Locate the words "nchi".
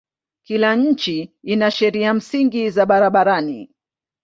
0.75-1.35